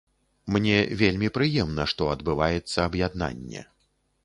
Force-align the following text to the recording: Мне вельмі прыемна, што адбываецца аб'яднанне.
Мне 0.53 0.77
вельмі 1.01 1.29
прыемна, 1.35 1.87
што 1.93 2.09
адбываецца 2.15 2.77
аб'яднанне. 2.89 3.61